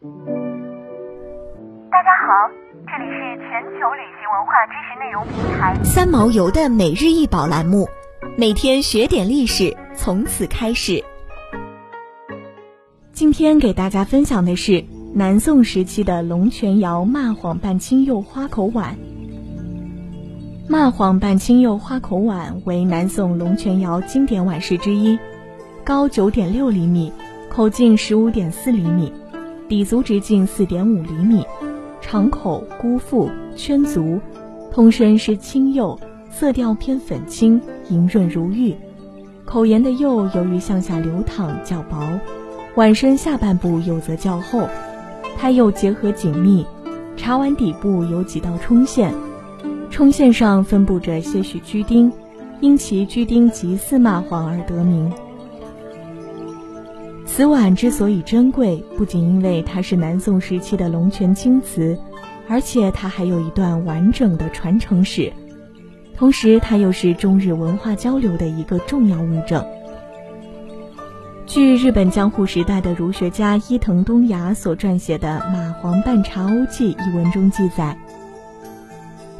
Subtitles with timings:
[0.00, 0.06] 大
[2.04, 2.30] 家好，
[2.86, 7.88] 这里是全球旅行文化知识内容平台三毛游的每日一宝栏目，
[8.36, 11.02] 每天学点历史，从此开始。
[13.10, 14.84] 今天给大家分享的是
[15.14, 18.96] 南宋时期的龙泉窑蚂蟥拌青釉花口碗。
[20.70, 25.18] 蚂蟥拌青釉花口碗为南宋龙泉窑经典碗式之一，
[25.82, 27.12] 高九点六厘米，
[27.50, 29.12] 口径十五点四厘米，
[29.68, 31.44] 底足直径四点五厘米，
[32.00, 34.18] 长口孤腹圈足，
[34.72, 35.98] 通身是青釉，
[36.30, 38.74] 色调偏粉青，莹润如玉。
[39.44, 41.98] 口沿的釉由于向下流淌较薄。
[42.76, 44.66] 碗身下半部釉则较厚，
[45.36, 46.64] 胎釉结合紧密，
[47.16, 49.12] 茶碗底部有几道冲线，
[49.90, 52.10] 冲线上分布着些许居丁，
[52.60, 55.12] 因其居丁极似蚂蟥而得名。
[57.38, 61.96] 此碗之所以珍贵，不仅因为它是南宋时期的龙泉青瓷，
[62.48, 65.32] 而且它还有一段完整的传承史，
[66.16, 69.64] 同时它又是中日文化交流的一个重要物证。
[71.46, 77.96] 据日本江户时代的儒学家伊藤东牙所撰写的《蚂蟥拌茶瓯记》一文中记载，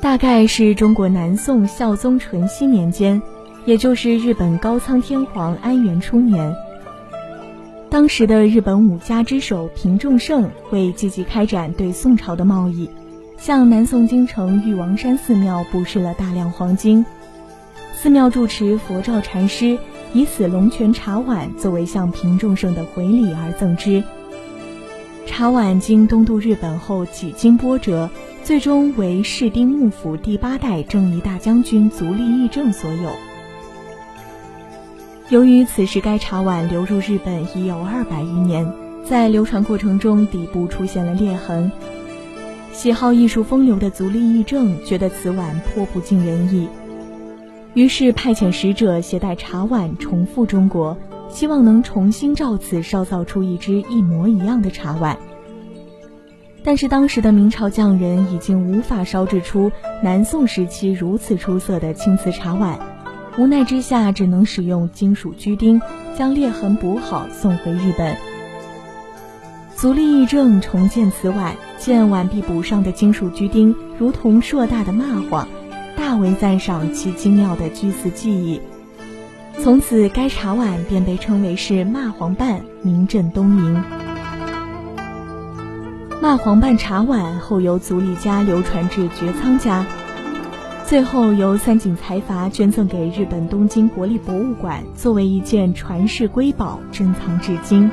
[0.00, 3.20] 大概是中国南宋孝宗淳熙年间，
[3.66, 6.56] 也就是日本高仓天皇安元初年，
[7.92, 12.88] 当时的日本五家之首平重盛为积极开展对宋朝的贸易，
[13.36, 17.04] 向南宋京城玉王山寺庙布施了大量黄金，
[17.92, 19.78] 寺庙住持佛照禅师。
[20.14, 24.02] 以此龙泉茶碗作为向平众盛的回礼而赠之。
[25.26, 28.08] 茶碗经东渡日本后几经波折，
[28.42, 33.10] 最终为室町幕府第八代征夷大将军足利义政所有。
[35.28, 38.70] 由于此时该茶碗流入日本已有二百余年，
[39.08, 41.70] 在流传过程中底部出现了裂痕。
[42.72, 46.68] 喜好艺术风流的足利义政觉得此碗颇不尽人意。
[47.74, 50.98] 于是派遣使者携带茶碗重复中国，
[51.30, 55.16] 希望能重新照此烧造出一只一模一样的茶碗。
[56.64, 59.72] 但是当时的明朝匠人已经无法烧制出
[60.02, 62.78] 南宋时期如此出色的青瓷茶碗，
[63.38, 65.80] 无奈之下只能使用金属居丁
[66.18, 68.16] 将裂痕补好，送回日本。
[69.74, 75.46] 足利义政重建此碗，见碗壁补上的金属居丁如同硕大的蚂蟥。
[75.96, 78.60] 大为赞赏其精妙的居瓷技艺，
[79.62, 83.82] 从此该茶碗便被称为是蚂蟥瓣，名震东瀛。
[86.22, 89.84] 蚂蟥拌茶碗后由足利家流传至绝仓家，
[90.92, 97.90] 最后由三井财阀捐赠给日本东京国立博物馆，作为一件传世瑰宝珍藏至今。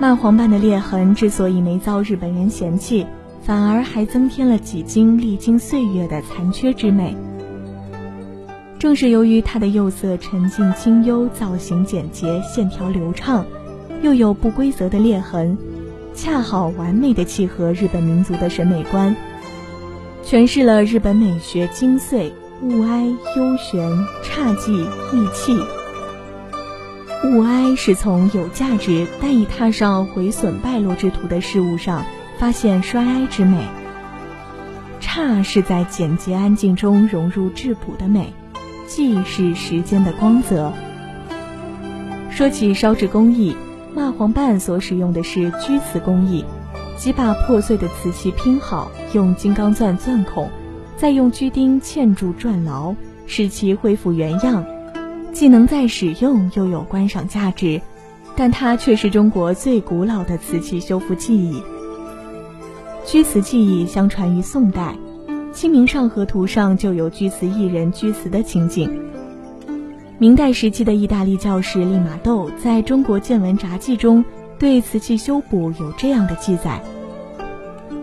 [0.00, 3.04] 蚂蟥拌的裂痕之所以没遭日本人嫌弃。
[3.42, 7.16] 反而还增添了几经历经岁月的残缺之美。
[8.78, 13.44] 正是由于它的釉色沉静清幽、造型简洁、线条流畅，
[14.02, 15.58] 又有不规则的裂痕，
[16.14, 19.16] 恰好完美的契合日本民族的审美观，
[20.24, 22.30] 诠释了日本美学精髓：
[22.62, 23.06] 物哀、
[23.36, 23.90] 幽玄、
[24.22, 24.72] 侘寂、
[25.12, 25.58] 意气。
[27.24, 32.04] 物哀是从有价值但已踏上毁损败落之途的事物上。
[32.38, 33.66] 发现衰哀之美，
[35.00, 38.32] 侘是在简洁安静中融入质朴的美，
[38.86, 40.72] 寂是时间的光泽。
[42.30, 43.56] 说起烧制工艺，
[43.92, 46.44] 蚂蟥瓣所使用的是居瓷工艺，
[46.98, 50.50] 即把破碎的瓷器拼好，用金刚钻钻孔，
[50.96, 52.92] 再用居钉嵌住转牢，
[53.24, 54.66] 使其恢复原样，
[55.32, 57.80] 既能再使用，又有观赏价值。
[58.34, 61.62] 但它却是中国最古老的瓷器修复技艺。
[63.04, 64.96] 居瓷技艺相传于宋代，
[65.52, 69.02] 《清明上河图》上就有居瓷艺人居瓷的情景。
[70.18, 74.24] 明代时期的意大利教士利玛窦在中国见闻札记中
[74.58, 76.82] 对瓷器修补有这样的记载：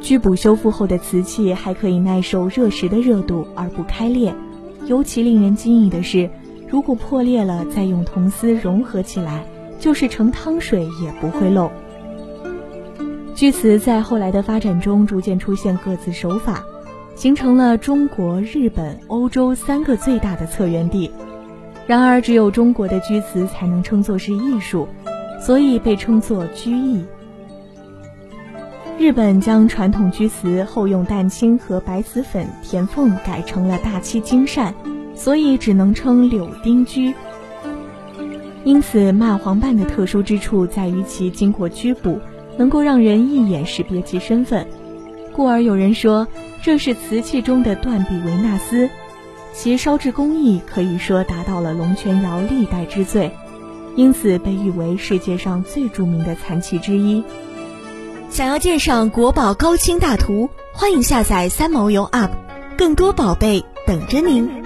[0.00, 4.34] 居补修复后的瓷器还可以耐受热石的热度而不开裂，
[4.86, 6.30] 尤其令人惊异的是，
[6.68, 9.44] 如果破裂了再用铜丝融合起来，
[9.80, 11.70] 就是盛汤水也不会漏。
[13.34, 16.62] 居瓷在后来的发展中逐渐出现各自手法，
[17.16, 21.10] 形成了中国、日本、欧洲三个最大的策源地。
[21.88, 24.86] 然而，只有中国的居瓷才能称作是艺术，
[25.44, 27.04] 所以被称作居艺。
[28.98, 34.72] 日本将传统居瓷后用蛋清和白瓷粉填缝改成了大漆金扇，
[35.14, 37.12] 所以只能称柳丁居。
[38.64, 42.18] 因此，蚂蟥瓣的特殊之处在于其经过居补。
[42.56, 44.64] 能够让人一眼识别其身份，
[45.32, 46.24] 故而有人说
[46.62, 48.88] 这是瓷器中的断臂维纳斯，
[49.52, 53.28] 其烧制工艺可以说达到了龙泉窑历代之最，
[53.96, 57.22] 因此被誉为世界上最著名的残器之一。
[58.30, 62.30] 想要鉴赏国宝高清大图，欢迎下载三毛游 App，
[62.76, 64.63] 更多宝贝等着您。